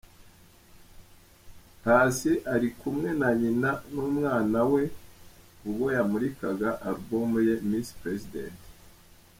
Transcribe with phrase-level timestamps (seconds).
[1.83, 4.83] Paccy ari kumwe na Nyina n'umwana we,
[5.67, 8.59] ubwo yamurikaga alubumu ye Miss President.